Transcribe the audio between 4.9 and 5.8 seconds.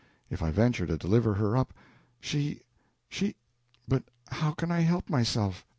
myself?